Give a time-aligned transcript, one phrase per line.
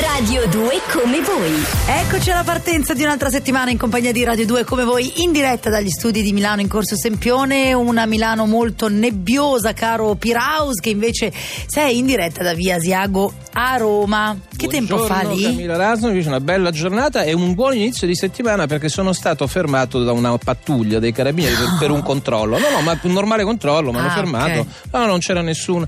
[0.00, 1.50] Radio 2 come voi.
[1.86, 5.70] Eccoci alla partenza di un'altra settimana in compagnia di Radio 2 come voi, in diretta
[5.70, 11.32] dagli studi di Milano in Corso Sempione, una Milano molto nebbiosa, caro Piraus, che invece
[11.66, 14.36] sei in diretta da Via Asiago a Roma.
[14.54, 15.42] Che tempo fa lì?
[15.42, 20.02] Camilla Rasnovic, una bella giornata e un buon inizio di settimana perché sono stato fermato
[20.02, 22.58] da una pattuglia dei carabinieri per, per un controllo.
[22.58, 24.58] No, no, ma un normale controllo, mi hanno Ah, fermato.
[24.60, 24.66] ok.
[24.92, 25.86] No, non c'era nessuno.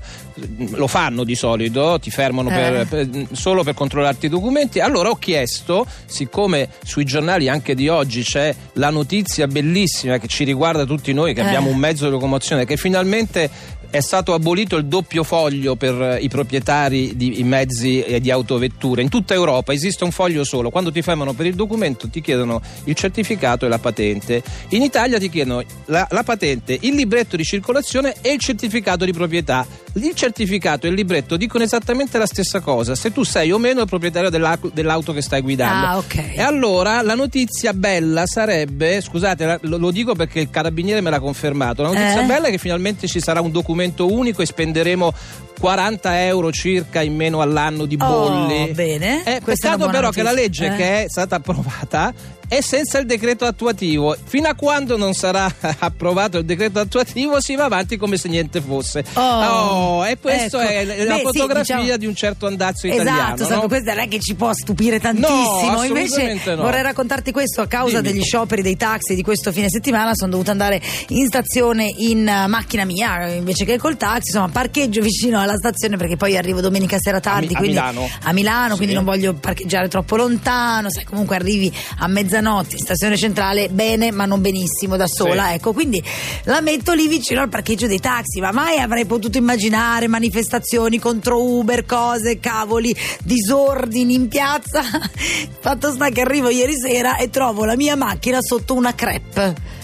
[0.71, 2.85] Lo fanno di solito, ti fermano per- Eh.
[2.85, 4.79] per- solo per controllarti i documenti.
[4.79, 10.43] Allora ho chiesto, siccome sui giornali anche di oggi c'è la notizia bellissima che ci
[10.43, 11.45] riguarda tutti noi, che Eh.
[11.45, 13.49] abbiamo un mezzo di locomozione, che finalmente
[13.89, 19.01] è stato abolito il doppio foglio per eh, i proprietari di mezzi e di autovetture.
[19.01, 20.69] In tutta Europa esiste un foglio solo.
[20.69, 24.43] Quando ti fermano per il documento ti chiedono il certificato e la patente.
[24.69, 29.13] In Italia ti chiedono la, la patente, il libretto di circolazione e il certificato di
[29.13, 29.65] proprietà.
[29.93, 33.81] Il certificato e il libretto dicono esattamente la stessa cosa, se tu sei o meno
[33.81, 35.85] il proprietario dell'a- dell'auto che stai guidando.
[35.87, 36.15] Ah, ok.
[36.35, 41.19] E allora la notizia bella sarebbe, scusate, lo, lo dico perché il carabiniere me l'ha
[41.19, 42.25] confermato, la notizia Eh?
[42.25, 45.13] bella è che finalmente ci sarà un documento unico e spenderemo
[45.59, 48.69] 40 euro circa in meno all'anno di bolli.
[48.69, 49.23] Oh, bene.
[49.25, 50.67] Eh, peccato però che la notizia.
[50.67, 50.75] legge Eh.
[50.77, 52.13] che è stata approvata
[52.49, 54.17] è senza il decreto attuativo.
[54.25, 58.59] Fino a quando non sarà approvato il decreto attuativo si va avanti come se niente
[58.59, 59.05] fosse.
[59.13, 60.91] Oh, e questa ecco.
[60.91, 63.17] è la Beh, sì, fotografia diciamo- di un certo andazzo italiano.
[63.35, 63.67] Esatto, esatto, no?
[63.67, 65.71] questa non è che ci può stupire tantissimo.
[65.75, 66.63] No, Invece no.
[66.63, 68.13] vorrei raccontarti questo a causa Dimmi.
[68.15, 70.11] degli scioperi dei taxi di questo fine settimana.
[70.15, 74.31] Sono dovuta andare in stazione in eh, macchina mia invece che col taxi.
[74.31, 77.53] Insomma, parcheggio vicino alla stazione perché poi arrivo domenica sera tardi.
[77.53, 78.09] a quindi, Milano?
[78.23, 78.77] A Milano, Sì.
[78.77, 80.89] quindi non voglio parcheggiare troppo lontano.
[80.89, 85.47] Sai, comunque arrivi a mezzanotte in stazione centrale, bene, ma non benissimo da sola.
[85.47, 85.53] Sì.
[85.53, 86.03] Ecco, quindi
[86.43, 88.39] la metto lì vicino al parcheggio dei taxi.
[88.39, 94.81] Ma mai avrei potuto immaginare manifestazioni contro Uber, cose, cavoli, disordini in piazza.
[95.59, 99.78] Fatto sta che arrivo ieri sera e trovo la mia macchina sotto una crepe.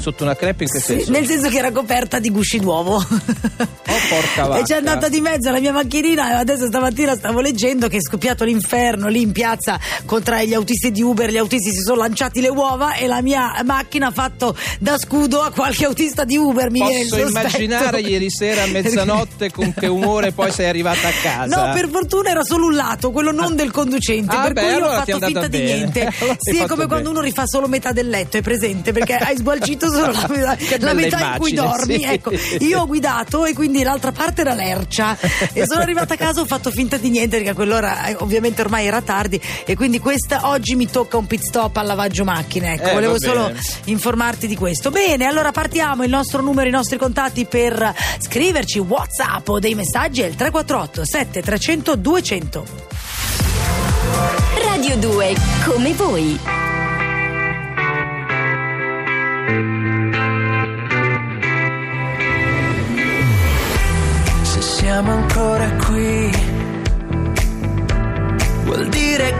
[0.00, 1.10] Sotto una crepe in che Sì, senso?
[1.10, 2.94] nel senso che era coperta di gusci d'uovo.
[2.96, 3.04] Oh,
[4.08, 4.60] porca vacca.
[4.60, 8.00] E c'è andata di mezzo la mia macchinina e adesso stamattina stavo leggendo che è
[8.00, 12.40] scoppiato l'inferno lì in piazza contra gli autisti di Uber, gli autisti si sono lanciati
[12.40, 16.70] le uova e la mia macchina ha fatto da scudo a qualche autista di Uber.
[16.70, 17.46] Mi viene il Posso sospetto.
[17.58, 21.66] immaginare ieri sera a mezzanotte con che umore poi sei arrivata a casa.
[21.66, 24.72] No, per fortuna era solo un lato, quello non del conducente, Ah, per beh, cui
[24.72, 25.74] allora ho fatto finta di bene.
[25.74, 26.06] niente.
[26.18, 27.08] Allora sì, è come quando bene.
[27.10, 28.92] uno rifà solo metà del letto, è presente?
[28.92, 31.98] Perché hai sgualcito solo la, la bella metà in cui immagine, dormi.
[31.98, 32.04] sì.
[32.04, 32.30] Ecco,
[32.64, 35.16] io ho guidato e quindi l'altra parte era lercia.
[35.52, 38.60] E sono arrivata a casa, ho fatto finta di niente, perché a quell'ora eh, ovviamente
[38.62, 39.40] ormai era tardi.
[39.64, 42.74] E quindi questa oggi mi tocca un pit stop al lavaggio macchine.
[42.74, 43.60] Ecco, Eh, volevo solo bene.
[43.84, 44.90] informarti di questo.
[44.90, 46.04] Bene, allora partiamo.
[46.04, 51.04] Il nostro numero, i nostri contatti per scriverci WhatsApp o dei messaggi è il 348
[51.04, 52.64] 7300 200.
[54.64, 56.67] Radio 2 come voi.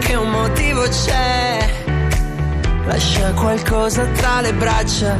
[0.09, 1.69] Che un motivo c'è.
[2.85, 5.17] Lascia qualcosa tra le braccia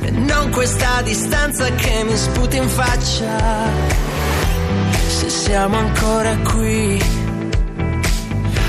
[0.00, 3.68] e non questa distanza che mi sputa in faccia.
[5.08, 7.02] Se siamo ancora qui,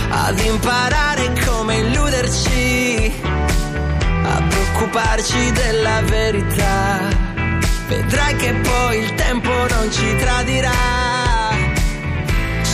[0.10, 7.00] ad imparare come illuderci, a preoccuparci della verità.
[7.88, 11.11] Vedrai che poi il tempo non ci tradirà.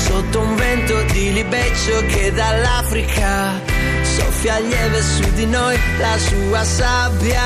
[0.08, 3.60] Sotto un vento di libeccio che dall'Africa
[4.04, 7.42] soffia lieve su di noi la sua sabbia.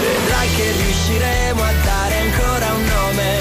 [0.00, 3.38] Vedrai che riusciremo a dare ancora un nome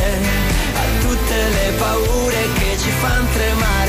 [0.73, 3.88] a tutte le paure che ci fanno tremare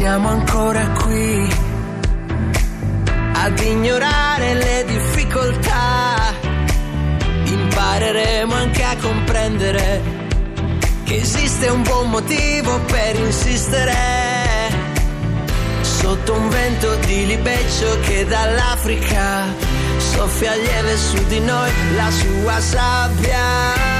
[0.00, 1.46] siamo ancora qui
[3.34, 6.32] ad ignorare le difficoltà,
[7.44, 10.02] impareremo anche a comprendere
[11.04, 13.94] che esiste un buon motivo per insistere.
[15.82, 19.44] Sotto un vento di libeccio che dall'Africa
[19.98, 23.99] soffia lieve su di noi la sua sabbia.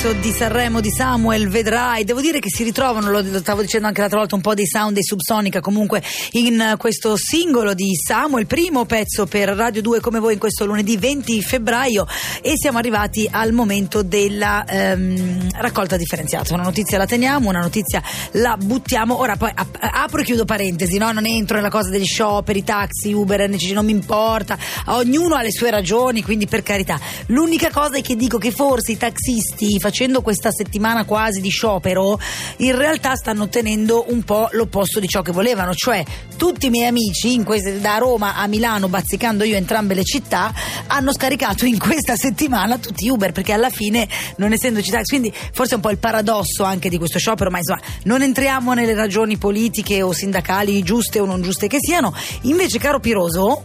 [0.00, 2.04] Pezzo di Sanremo di Samuel, vedrai.
[2.04, 4.66] Devo dire che si ritrovano, lo, lo stavo dicendo anche l'altra volta, un po' dei
[4.66, 6.02] sound dei Subsonica comunque
[6.32, 10.96] in questo singolo di Samuel, primo pezzo per Radio 2 come voi in questo lunedì
[10.96, 12.06] 20 febbraio
[12.40, 16.54] e siamo arrivati al momento della ehm, raccolta differenziata.
[16.54, 19.18] Una notizia la teniamo, una notizia la buttiamo.
[19.18, 21.12] Ora poi ap- apro e chiudo parentesi, no?
[21.12, 24.56] non entro nella cosa degli scioperi, taxi, Uber, NCC, non mi importa,
[24.86, 26.98] ognuno ha le sue ragioni, quindi per carità.
[27.26, 32.16] L'unica cosa è che dico che forse i taxisti facendo questa settimana quasi di sciopero
[32.58, 36.04] in realtà stanno ottenendo un po' l'opposto di ciò che volevano, cioè
[36.36, 40.54] tutti i miei amici queste, da Roma a Milano, bazzicando io entrambe le città,
[40.86, 45.72] hanno scaricato in questa settimana tutti Uber perché alla fine non essendoci taxi, quindi forse
[45.72, 49.38] è un po' il paradosso anche di questo sciopero, ma insomma non entriamo nelle ragioni
[49.38, 52.14] politiche o sindacali giuste o non giuste che siano.
[52.42, 53.64] Invece caro Piroso,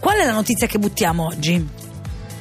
[0.00, 1.91] qual è la notizia che buttiamo oggi?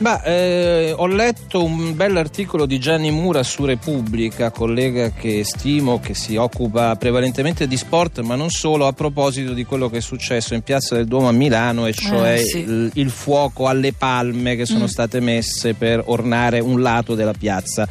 [0.01, 6.15] Ma eh, ho letto un bell'articolo di Gianni Mura su Repubblica, collega che stimo, che
[6.15, 10.55] si occupa prevalentemente di sport, ma non solo, a proposito di quello che è successo
[10.55, 12.57] in Piazza del Duomo a Milano, e cioè Eh, sì.
[12.61, 14.87] il, il fuoco alle palme che sono Mm.
[14.87, 17.87] state messe per ornare un lato della piazza.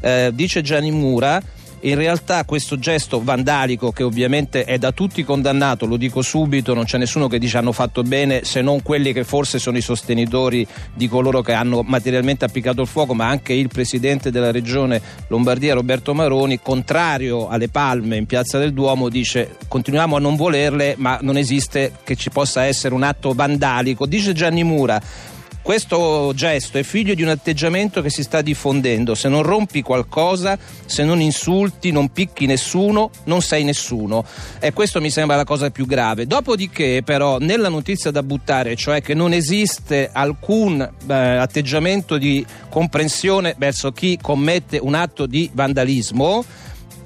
[0.00, 1.40] Eh, dice Gianni Mura.
[1.84, 6.84] In realtà questo gesto vandalico che ovviamente è da tutti condannato, lo dico subito, non
[6.84, 10.64] c'è nessuno che dice hanno fatto bene se non quelli che forse sono i sostenitori
[10.94, 15.74] di coloro che hanno materialmente appiccato il fuoco, ma anche il presidente della regione Lombardia
[15.74, 21.18] Roberto Maroni, contrario alle palme in Piazza del Duomo, dice continuiamo a non volerle, ma
[21.20, 24.06] non esiste che ci possa essere un atto vandalico.
[24.06, 25.02] Dice Gianni Mura,
[25.62, 29.14] questo gesto è figlio di un atteggiamento che si sta diffondendo.
[29.14, 34.24] Se non rompi qualcosa, se non insulti, non picchi nessuno, non sei nessuno.
[34.58, 36.26] E questo mi sembra la cosa più grave.
[36.26, 43.54] Dopodiché, però, nella notizia da buttare, cioè che non esiste alcun eh, atteggiamento di comprensione
[43.56, 46.44] verso chi commette un atto di vandalismo.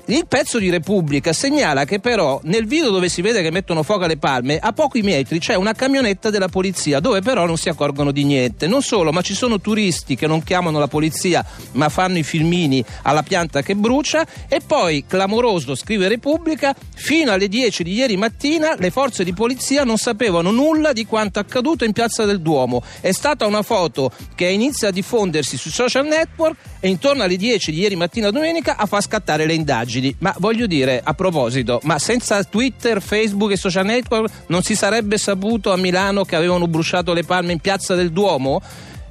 [0.08, 4.04] Il pezzo di Repubblica segnala che però nel video dove si vede che mettono fuoco
[4.04, 8.12] alle palme, a pochi metri c'è una camionetta della polizia dove però non si accorgono
[8.12, 8.68] di niente.
[8.68, 12.84] Non solo, ma ci sono turisti che non chiamano la polizia ma fanno i filmini
[13.02, 18.76] alla pianta che brucia e poi, clamoroso, scrive Repubblica, fino alle 10 di ieri mattina
[18.78, 22.80] le forze di polizia non sapevano nulla di quanto accaduto in Piazza del Duomo.
[23.00, 26.56] È stata una foto che inizia a diffondersi sui social network
[26.87, 30.14] e intorno alle 10 di ieri mattina domenica a far scattare le indagini.
[30.21, 35.19] Ma voglio dire, a proposito, ma senza Twitter, Facebook e social network non si sarebbe
[35.19, 38.62] saputo a Milano che avevano bruciato le palme in Piazza del Duomo?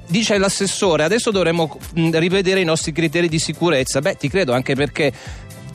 [0.08, 4.00] Dice l'assessore, adesso dovremmo rivedere i nostri criteri di sicurezza.
[4.00, 5.12] Beh, ti credo anche perché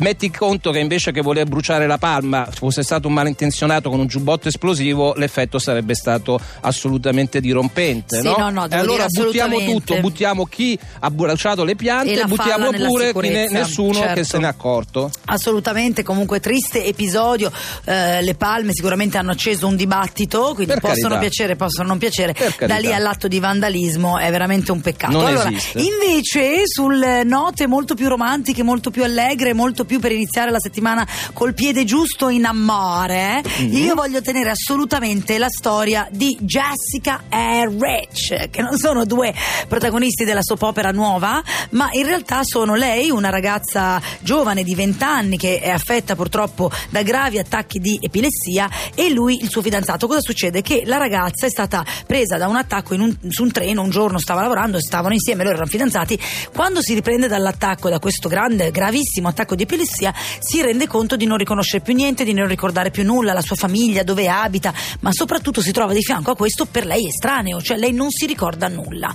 [0.02, 4.08] metti conto che invece che voler bruciare la palma fosse stato un malintenzionato con un
[4.08, 8.18] giubbotto esplosivo, l'effetto sarebbe stato assolutamente dirompente.
[8.20, 8.36] Sì, no?
[8.38, 13.14] no, no, e allora buttiamo tutto, buttiamo chi ha bruciato le piante E buttiamo pure
[13.14, 14.24] chi ne- nessuno che certo.
[14.24, 15.12] se n'è accorto.
[15.26, 17.52] Assolutamente, comunque triste episodio.
[17.86, 21.20] Eh, le palme sicuramente hanno acceso un dibattito, quindi Per possono carità.
[21.20, 22.36] piacere, possono non piacere.
[22.66, 25.12] Da lì all'atto di vandalismo è veramente un peccato.
[25.14, 25.80] Non allora, esiste.
[25.80, 31.08] invece, sulle note molto più romantiche, molto più allegre, molto più per iniziare la settimana
[31.34, 33.74] col piede giusto in amore, Mm-hmm.
[33.86, 39.34] io voglio tenere assolutamente la storia di Jessica e Rich, che non sono due
[39.68, 45.04] protagonisti della soap opera nuova, ma in realtà sono lei, una ragazza giovane di 20
[45.04, 50.08] anni che è affetta purtroppo da gravi attacchi di epilessia e lui il suo fidanzato.
[50.08, 50.62] Cosa succede?
[50.62, 54.20] Che la ragazza è stata presa da un attacco un- su un treno, un giorno
[54.20, 56.20] stava lavorando, stavano insieme, loro erano fidanzati.
[56.54, 61.26] Quando si riprende dall'attacco, da questo grande, gravissimo attacco di epilessia, si rende conto di
[61.26, 65.12] non riconoscere più niente, di non ricordare più nulla, la sua famiglia, dove abita, ma
[65.12, 68.68] soprattutto si trova di fianco a questo per lei estraneo, cioè lei non si ricorda
[68.68, 69.14] nulla.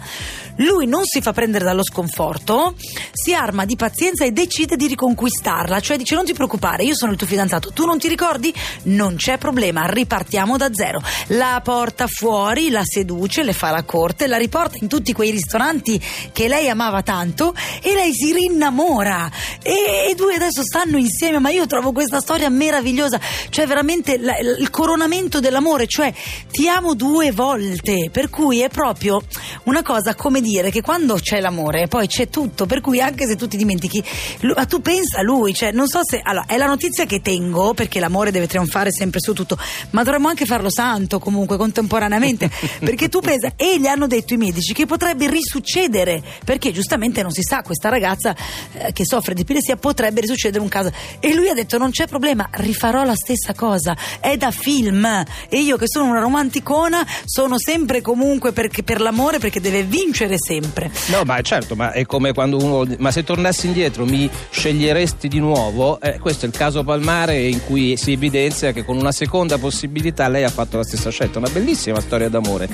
[0.59, 2.75] Lui non si fa prendere dallo sconforto,
[3.13, 7.13] si arma di pazienza e decide di riconquistarla, cioè dice non ti preoccupare, io sono
[7.13, 8.55] il tuo fidanzato, tu non ti ricordi?
[8.85, 11.03] Non c'è problema, ripartiamo da zero.
[11.29, 16.01] La porta fuori, la seduce, le fa la corte, la riporta in tutti quei ristoranti
[16.33, 19.31] che lei amava tanto e lei si rinnamora
[19.63, 23.21] e i due adesso stanno insieme, ma io trovo questa storia meravigliosa,
[23.51, 26.13] cioè veramente la- il coronamento dell'amore, cioè
[26.51, 29.23] ti amo due volte, per cui è proprio
[29.65, 33.37] una cosa come dire che quando c'è l'amore poi c'è tutto, per cui anche se
[33.37, 34.03] tu ti dimentichi,
[34.41, 37.21] lu- ma tu pensa a lui, cioè non so se allora è la notizia che
[37.21, 39.59] tengo perché l'amore deve trionfare sempre su tutto,
[39.91, 44.37] ma dovremmo anche farlo santo comunque contemporaneamente, perché tu pensa e gli hanno detto i
[44.37, 48.35] medici che potrebbe risuccedere, perché giustamente non si sa questa ragazza
[48.73, 50.91] eh, che soffre di epilessia potrebbe risuccedere un caso.
[51.21, 55.05] E lui ha detto non c'è problema, rifarò la stessa cosa, è da film
[55.49, 60.37] e io che sono una romanticona sono sempre comunque perché, per l'amore perché deve vincere
[60.39, 60.91] sempre.
[61.07, 62.95] No, ma certo, ma è come quando uno.
[62.99, 66.01] Ma se tornassi indietro mi sceglieresti di nuovo?
[66.01, 70.29] Eh, questo è il caso Palmare in cui si evidenzia che con una seconda possibilità
[70.29, 71.39] lei ha fatto la stessa scelta.
[71.39, 72.69] Una bellissima storia d'amore.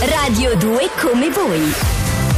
[0.00, 1.93] Radio 2 come voi.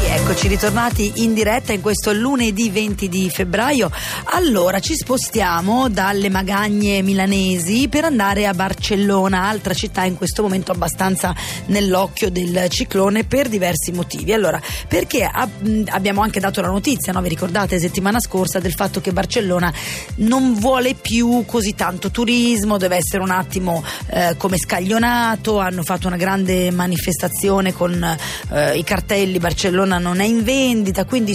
[0.08, 3.90] Eccoci ritornati in diretta in questo lunedì 20 di febbraio.
[4.34, 10.70] Allora ci spostiamo dalle magagne milanesi per andare a Barcellona, altra città in questo momento
[10.70, 11.34] abbastanza
[11.66, 14.32] nell'occhio del ciclone per diversi motivi.
[14.32, 17.20] Allora, perché ab- abbiamo anche dato la notizia, no?
[17.20, 19.72] vi ricordate, settimana scorsa del fatto che Barcellona
[20.16, 26.06] non vuole più così tanto turismo, deve essere un attimo eh, come scaglionato, hanno fatto
[26.06, 28.16] una grande manifestazione con
[28.52, 31.34] eh, i cartelli Barcellona non è in vendita, quindi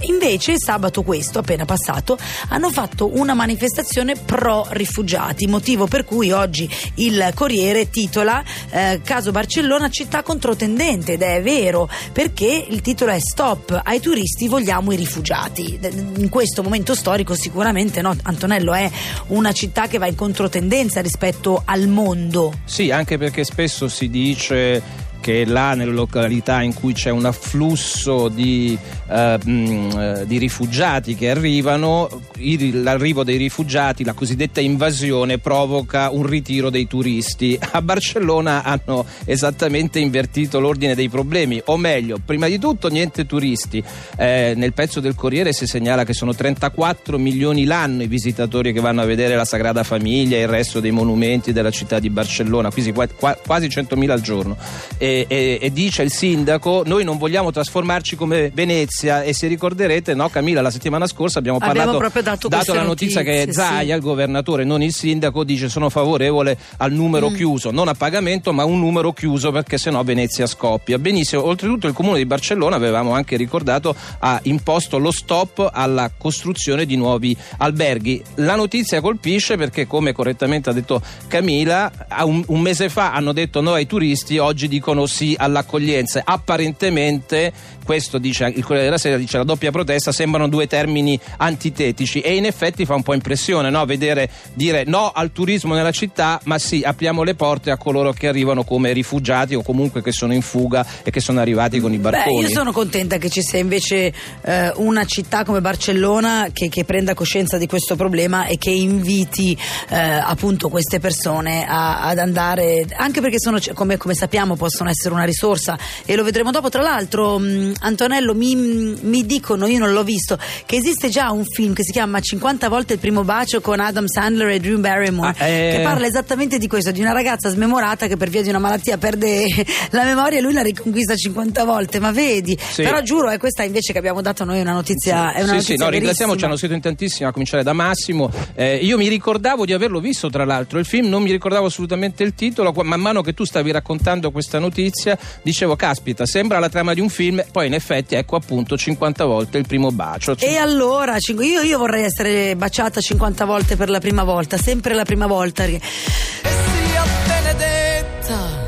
[0.00, 6.68] invece sabato questo, appena passato, hanno fatto una manifestazione pro rifugiati, motivo per cui oggi
[6.94, 13.20] il Corriere titola eh, Caso Barcellona città controtendente ed è vero perché il titolo è
[13.20, 15.78] Stop ai turisti vogliamo i rifugiati.
[16.16, 18.90] In questo momento storico sicuramente no, Antonello è
[19.28, 22.52] una città che va in controtendenza rispetto al mondo.
[22.64, 28.28] Sì, anche perché spesso si dice che là nelle località in cui c'è un afflusso
[28.28, 28.76] di,
[29.10, 32.08] eh, mh, di rifugiati che arrivano,
[32.38, 37.58] il, l'arrivo dei rifugiati, la cosiddetta invasione, provoca un ritiro dei turisti.
[37.72, 43.82] A Barcellona hanno esattamente invertito l'ordine dei problemi, o meglio, prima di tutto niente turisti.
[44.16, 48.80] Eh, nel pezzo del Corriere si segnala che sono 34 milioni l'anno i visitatori che
[48.80, 52.70] vanno a vedere la Sagrada Famiglia e il resto dei monumenti della città di Barcellona,
[52.70, 54.56] quasi, quasi 100.000 al giorno.
[54.96, 59.46] E e, e, e, dice il sindaco noi non vogliamo trasformarci come Venezia e se
[59.46, 63.52] ricorderete no Camilla la settimana scorsa abbiamo, abbiamo parlato dato, dato la notizia notizie, che
[63.52, 63.96] Zaia sì.
[63.96, 67.34] il governatore non il sindaco dice sono favorevole al numero mm.
[67.34, 71.94] chiuso non a pagamento ma un numero chiuso perché sennò Venezia scoppia benissimo oltretutto il
[71.94, 78.22] comune di Barcellona avevamo anche ricordato ha imposto lo stop alla costruzione di nuovi alberghi
[78.36, 81.90] la notizia colpisce perché come correttamente ha detto Camilla
[82.24, 86.22] un, un mese fa hanno detto no ai turisti oggi dicono dicono sì all'accoglienza.
[86.24, 87.52] Apparentemente,
[87.84, 92.34] questo dice il Corriere della Sera, dice la doppia protesta, sembrano due termini antitetici e
[92.34, 93.84] in effetti fa un po' impressione no?
[93.84, 98.28] vedere dire no al turismo nella città, ma sì, apriamo le porte a coloro che
[98.28, 101.98] arrivano come rifugiati o comunque che sono in fuga e che sono arrivati con i
[101.98, 102.42] barconi.
[102.42, 104.12] Beh, io sono contenta che ci sia invece
[104.42, 109.56] eh, una città come Barcellona che, che, prenda coscienza di questo problema e che inviti
[109.88, 114.90] eh, appunto queste persone a, ad andare, anche perché sono, come, come sappiamo possono possono
[114.90, 116.68] essere una risorsa e lo vedremo dopo.
[116.68, 121.30] Tra l'altro, mh, mm, Antonello, mi, mi, dicono, io non l'ho visto, che esiste già
[121.30, 124.78] un film che si chiama 50 volte il primo bacio con Adam Sandler e Drew
[124.80, 125.76] Barrymore, ah, eh...
[125.76, 128.98] che parla esattamente di questo, di una ragazza smemorata che per via di una malattia
[128.98, 129.46] perde
[129.90, 132.56] la memoria e lui la riconquista 50 volte, ma vedi?
[132.58, 132.82] Sì.
[132.82, 135.32] Però giuro, è questa invece che abbiamo dato noi una notizia.
[135.32, 137.72] È una sì, notizia sì, no, ringraziamo, ci hanno scritto in tantissimi, a cominciare da
[137.72, 138.30] Massimo.
[138.54, 142.22] Eh, io mi ricordavo di averlo visto, tra l'altro, il film, non mi ricordavo assolutamente
[142.22, 146.68] il titolo, man mano che tu stavi raccontando questa notizia notizia, dicevo caspita, sembra la
[146.68, 150.36] trama di un film, poi in effetti ecco appunto 50 volte il primo bacio.
[150.38, 155.04] E allora, io, io vorrei essere baciata 50 volte per la prima volta, sempre la
[155.04, 155.64] prima volta.
[155.64, 158.66] E sia benedetta.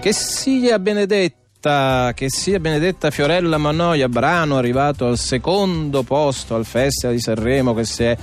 [0.00, 1.42] Che sia benedetta
[2.14, 7.84] che sia Benedetta Fiorella Mannoia, brano arrivato al secondo posto al Festival di Sanremo che
[7.84, 8.14] si è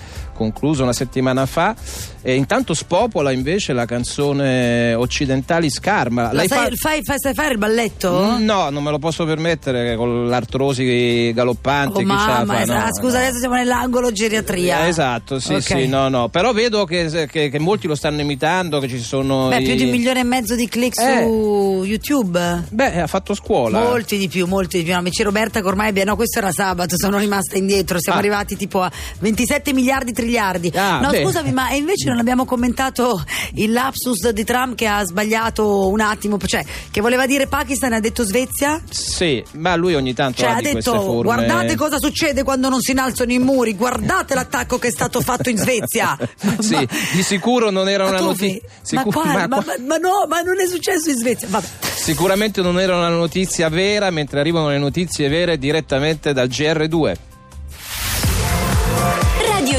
[0.42, 1.76] concluso una settimana fa.
[2.24, 6.32] E intanto spopola invece la canzone Occidentali Scarma.
[6.32, 6.76] Lei sai, fa...
[6.76, 8.36] fai, fai, sai fare il balletto?
[8.38, 12.02] Mm, no, non me lo posso permettere con l'artrosi galoppante.
[12.02, 13.24] Oh, mamma, fa, no, scusa, no.
[13.24, 14.86] adesso siamo nell'angolo geriatria.
[14.86, 15.82] Eh, esatto, sì, okay.
[15.82, 16.30] sì, no, no.
[16.30, 19.48] Però vedo che, che, che, molti lo stanno imitando, che ci sono.
[19.48, 19.64] Beh, i...
[19.64, 21.24] più di un milione e mezzo di click eh.
[21.24, 22.66] su YouTube.
[22.70, 23.82] Beh, ha fatto scuola.
[23.82, 24.94] Molti di più, molti di più.
[24.94, 28.00] No, c'è Roberta che ormai, no, questo era sabato, sono rimasta indietro.
[28.00, 28.22] Siamo ah.
[28.22, 30.72] arrivati tipo a 27 miliardi triliardi.
[30.76, 31.24] Ah, no, beh.
[31.24, 33.24] scusami, ma invece non abbiamo commentato
[33.56, 37.96] il lapsus di Trump che ha sbagliato un attimo, cioè che voleva dire Pakistan e
[37.98, 38.82] ha detto Svezia?
[38.90, 42.92] Sì, ma lui ogni tanto cioè, ha, ha detto guardate cosa succede quando non si
[42.92, 46.18] innalzano i muri, guardate l'attacco che è stato fatto in Svezia.
[46.60, 48.62] sì, ma, di sicuro non era una notizia.
[48.92, 51.48] Ma, ma, ma, ma, no, ma non è successo in Svezia.
[51.50, 51.68] Vabbè.
[51.96, 57.30] Sicuramente non era una notizia vera, mentre arrivano le notizie vere direttamente dal GR2.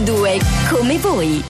[0.03, 1.41] Radio 2, come voi.